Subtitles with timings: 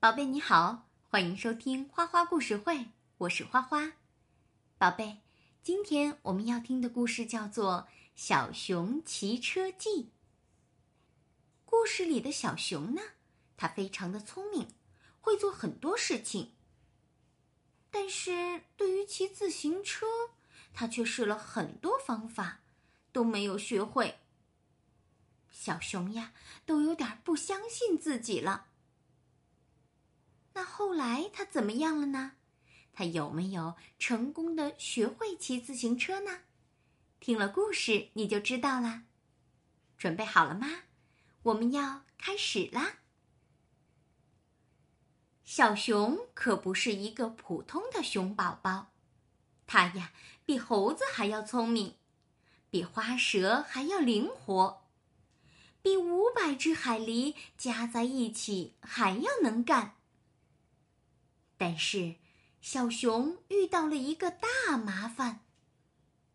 [0.00, 2.86] 宝贝你好，欢迎收听花花故事会，
[3.18, 3.92] 我是花花。
[4.78, 5.18] 宝贝，
[5.62, 10.04] 今天我们要听的故事叫做《小熊骑车记》。
[11.66, 13.02] 故事里的小熊呢，
[13.58, 14.68] 它非常的聪明，
[15.20, 16.54] 会做很多事情。
[17.90, 20.06] 但是对于骑自行车，
[20.72, 22.60] 它却试了很多方法，
[23.12, 24.20] 都没有学会。
[25.50, 26.32] 小熊呀，
[26.64, 28.68] 都有点不相信自己了。
[30.52, 32.32] 那后来他怎么样了呢？
[32.92, 36.40] 他有没有成功的学会骑自行车呢？
[37.18, 39.04] 听了故事你就知道了。
[39.96, 40.66] 准备好了吗？
[41.42, 42.96] 我们要开始啦。
[45.44, 48.92] 小熊可不是一个普通的熊宝宝，
[49.66, 50.12] 它呀
[50.44, 51.96] 比猴子还要聪明，
[52.70, 54.82] 比花蛇还要灵活，
[55.82, 59.96] 比五百只海狸加在一起还要能干。
[61.60, 62.16] 但是，
[62.62, 65.40] 小熊遇到了一个大麻烦，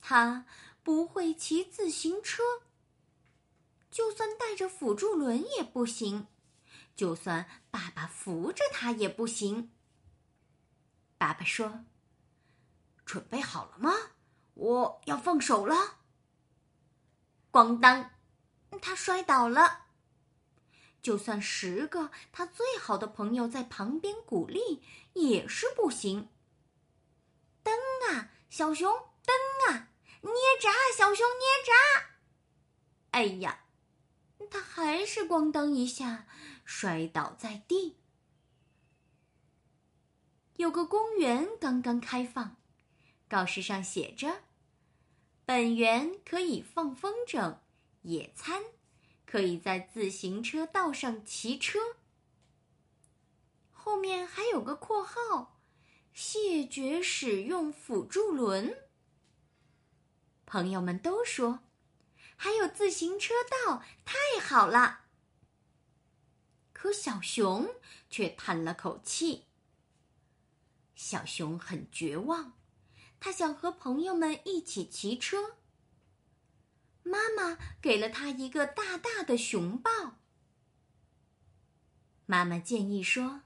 [0.00, 0.46] 它
[0.82, 2.42] 不会骑自行车。
[3.90, 6.26] 就算带着辅助轮也不行，
[6.96, 9.70] 就算爸爸扶着它也不行。
[11.18, 11.84] 爸爸说
[13.04, 13.92] ：“准备好了吗？
[14.54, 15.98] 我要放手了。”
[17.52, 18.12] 咣当，
[18.80, 19.79] 他摔倒了。
[21.02, 24.82] 就算十个他最好的朋友在旁边鼓励，
[25.14, 26.28] 也是不行。
[27.62, 27.74] 蹬
[28.10, 28.92] 啊，小熊，
[29.24, 29.88] 蹬啊！
[30.22, 31.72] 捏闸，小熊，捏闸！
[33.12, 33.64] 哎呀，
[34.50, 36.26] 他还是咣当一下
[36.64, 37.96] 摔倒在地。
[40.56, 42.56] 有个公园刚刚开放，
[43.28, 44.42] 告示上写着
[45.46, 47.56] ：“本园可以放风筝、
[48.02, 48.62] 野餐。”
[49.30, 51.78] 可以在自行车道上骑车。
[53.70, 55.60] 后面还有个括号，
[56.12, 58.76] 谢绝使用辅助轮。
[60.46, 61.60] 朋友们都说，
[62.34, 65.02] 还有自行车道，太好了。
[66.72, 67.76] 可小熊
[68.08, 69.44] 却叹了口气。
[70.96, 72.54] 小熊很绝望，
[73.20, 75.59] 他想和朋友们一起骑车。
[77.02, 79.90] 妈妈给了他一个大大的熊抱。
[82.26, 83.42] 妈妈建议说：“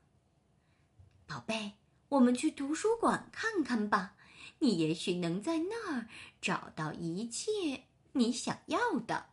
[1.26, 1.72] 宝贝，
[2.10, 4.14] 我们去图书馆看看吧，
[4.58, 6.08] 你也许能在那儿
[6.40, 9.30] 找到一切你想要的。”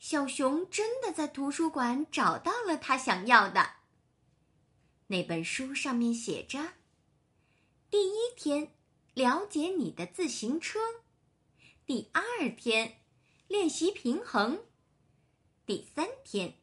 [0.00, 3.76] 小熊真的在图书馆找到了他想要的。
[5.08, 6.74] 那本书上面写着
[7.90, 8.72] ：“第一天，
[9.14, 10.78] 了解你的自行车。”
[11.88, 12.98] 第二天，
[13.46, 14.58] 练习平衡；
[15.64, 16.58] 第三天，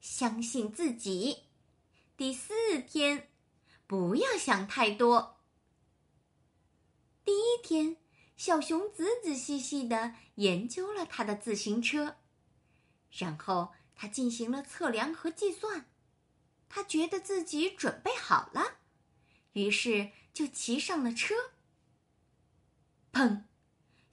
[0.00, 1.44] 相信自己；
[2.16, 3.30] 第四天，
[3.86, 5.36] 不要想太多。
[7.24, 7.98] 第一天，
[8.36, 12.16] 小熊仔仔细细的研究了他的自行车，
[13.12, 15.88] 然后他进行了测量和计算，
[16.68, 18.78] 他觉得自己准备好了，
[19.52, 21.52] 于是就骑上了车。
[23.12, 23.44] 砰！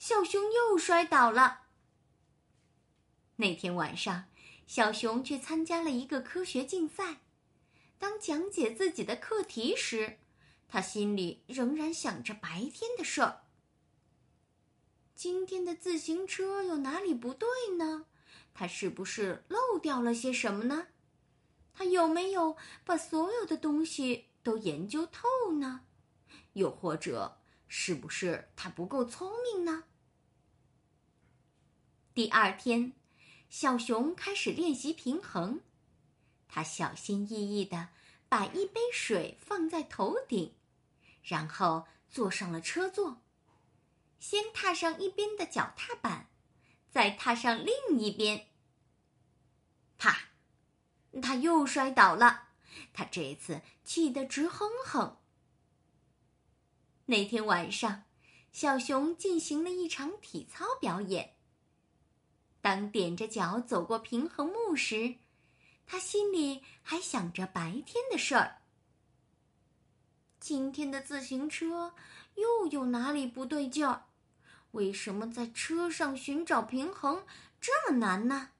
[0.03, 1.65] 小熊又摔倒了。
[3.35, 4.25] 那天晚上，
[4.65, 7.17] 小熊去参加了一个科学竞赛。
[7.99, 10.17] 当讲解自己的课题时，
[10.67, 13.43] 他心里仍然想着白天的事儿。
[15.13, 17.47] 今天的自行车有哪里不对
[17.77, 18.07] 呢？
[18.55, 20.87] 他是不是漏掉了些什么呢？
[21.75, 25.81] 他有没有把所有的东西都研究透呢？
[26.53, 27.37] 又或者，
[27.67, 29.83] 是不是他不够聪明呢？
[32.13, 32.91] 第二天，
[33.49, 35.61] 小熊开始练习平衡。
[36.49, 37.87] 他小心翼翼地
[38.27, 40.53] 把一杯水放在头顶，
[41.23, 43.21] 然后坐上了车座。
[44.19, 46.27] 先踏上一边的脚踏板，
[46.89, 48.47] 再踏上另一边。
[49.97, 50.31] 啪！
[51.21, 52.49] 他又摔倒了。
[52.93, 55.17] 他这次气得直哼哼。
[57.05, 58.03] 那天晚上，
[58.51, 61.35] 小熊进行了一场体操表演。
[62.61, 65.15] 当踮着脚走过平衡木时，
[65.87, 68.61] 他心里还想着白天的事儿。
[70.39, 71.93] 今天的自行车
[72.35, 74.05] 又有哪里不对劲儿？
[74.71, 77.25] 为什么在车上寻找平衡
[77.59, 78.51] 这么难呢？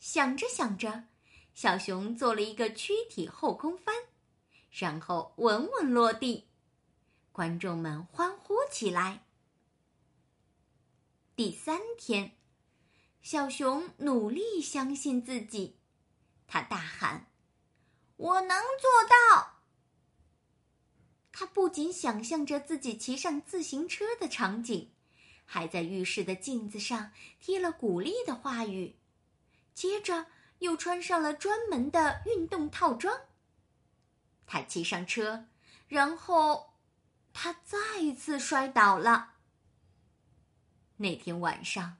[0.00, 1.04] 想着想着，
[1.54, 3.94] 小熊做了一个躯体后空翻，
[4.70, 6.48] 然后稳稳落地，
[7.32, 9.24] 观众们欢呼起来。
[11.36, 12.32] 第三天。
[13.22, 15.78] 小熊努力相信自己，
[16.46, 17.30] 他大喊
[18.16, 19.60] ：“我能做到！”
[21.32, 24.92] 他不仅想象着自己骑上自行车的场景，
[25.44, 28.96] 还在浴室的镜子上贴了鼓励的话语，
[29.74, 30.26] 接着
[30.58, 33.20] 又穿上了专门的运动套装。
[34.46, 35.46] 他骑上车，
[35.86, 36.74] 然后
[37.32, 39.34] 他再一次摔倒了。
[40.96, 41.99] 那天晚上，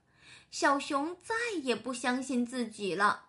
[0.51, 3.29] 小熊再也不相信自己了。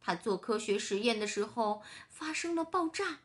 [0.00, 3.20] 他做科学实验的时候发生了爆炸，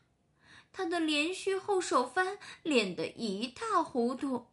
[0.72, 4.46] 他的连续后手翻练得一塌糊涂，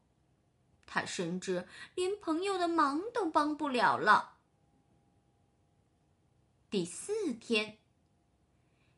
[0.86, 4.38] 他甚至连朋友的忙都帮不了了。
[6.70, 7.78] 第四天，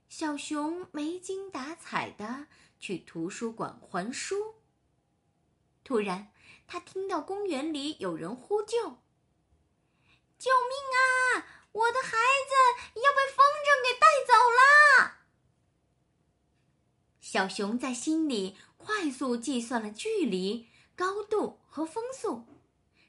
[0.07, 2.47] 小熊没精打采的
[2.79, 4.55] 去图书馆还书，
[5.83, 6.31] 突然。
[6.71, 8.99] 他听到公园里有人呼救
[10.39, 11.45] ：“救命啊！
[11.73, 12.55] 我的孩子
[12.95, 15.19] 要被风筝给带走了！”
[17.21, 22.47] 小熊在心里快速计算了距离、高度和风速，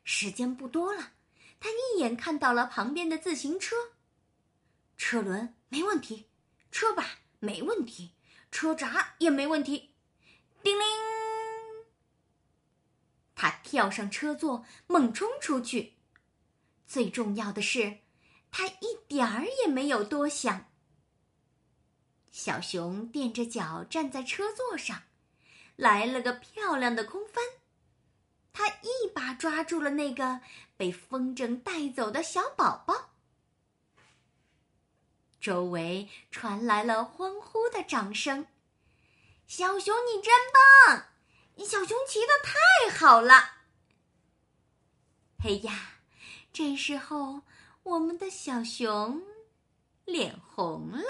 [0.04, 1.12] 时间不多了。
[1.58, 3.76] 他一眼看到了旁边的自行车，
[4.98, 6.28] 车轮没问题，
[6.70, 8.14] 车把没问题，
[8.50, 9.94] 车闸也没问题。
[10.62, 10.84] 叮铃。
[13.34, 15.99] 他跳上车座，猛冲出去。
[16.90, 17.98] 最重要的是，
[18.50, 20.66] 他一点儿也没有多想。
[22.32, 25.04] 小熊垫着脚站在车座上，
[25.76, 27.44] 来了个漂亮的空翻。
[28.52, 30.40] 他一把抓住了那个
[30.76, 33.12] 被风筝带走的小宝宝。
[35.40, 38.48] 周围传来了欢呼的掌声。
[39.46, 40.34] 小熊，你真
[40.88, 41.06] 棒！
[41.64, 43.58] 小熊骑的太好了！
[45.38, 45.89] 嘿呀，
[46.52, 47.42] 这时候
[47.82, 49.22] 我们的小熊
[50.04, 51.04] 脸红了。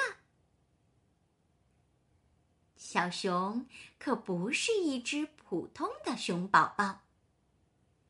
[2.77, 3.67] 小熊
[3.99, 7.03] 可不是一只普通的熊宝宝。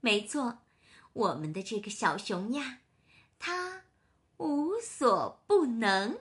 [0.01, 0.59] 没错，
[1.13, 2.81] 我们的这个小熊呀，
[3.39, 3.83] 它
[4.39, 6.19] 无所不能。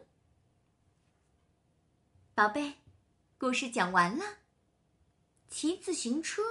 [2.36, 2.76] 宝贝，
[3.38, 4.40] 故事讲完了。
[5.48, 6.42] 骑自行车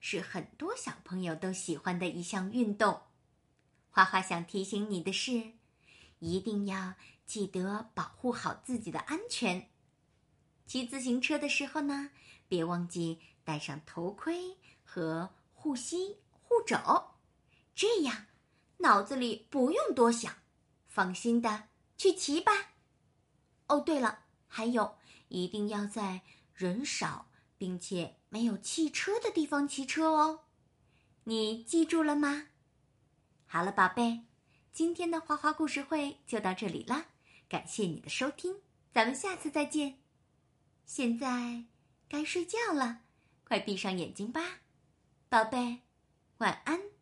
[0.00, 3.02] 是很多小朋友都喜欢的一项运动。
[3.98, 5.54] 花花想提醒你的是，
[6.20, 6.94] 一定要
[7.26, 9.70] 记得保护好自己的安全。
[10.68, 12.10] 骑自行车的时候呢，
[12.46, 16.76] 别忘记戴上头盔和护膝、护肘，
[17.74, 18.26] 这样
[18.76, 20.32] 脑子里不用多想，
[20.86, 21.64] 放心的
[21.96, 22.52] 去骑吧。
[23.66, 24.96] 哦，对了，还有
[25.26, 26.20] 一定要在
[26.54, 28.14] 人少并且。
[28.28, 30.44] 没有汽车的地方骑车哦，
[31.24, 32.48] 你记住了吗？
[33.50, 34.20] 好了，宝贝，
[34.74, 37.06] 今天的花花故事会就到这里了，
[37.48, 38.56] 感谢你的收听，
[38.92, 39.98] 咱们下次再见。
[40.84, 41.64] 现在
[42.10, 43.00] 该睡觉了，
[43.44, 44.60] 快闭上眼睛吧，
[45.30, 45.78] 宝贝，
[46.36, 46.97] 晚安。